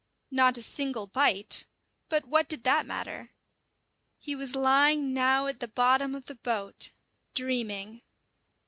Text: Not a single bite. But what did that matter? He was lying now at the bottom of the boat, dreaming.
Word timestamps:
Not 0.31 0.57
a 0.57 0.63
single 0.63 1.05
bite. 1.05 1.67
But 2.09 2.25
what 2.25 2.49
did 2.49 2.63
that 2.63 2.87
matter? 2.87 3.29
He 4.17 4.35
was 4.35 4.55
lying 4.55 5.13
now 5.13 5.45
at 5.45 5.59
the 5.59 5.67
bottom 5.67 6.15
of 6.15 6.25
the 6.25 6.33
boat, 6.33 6.89
dreaming. 7.35 8.01